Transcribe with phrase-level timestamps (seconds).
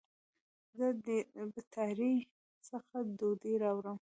[0.77, 1.07] زه د
[1.53, 2.15] بټاری
[2.67, 3.97] څخه ډوډي راوړم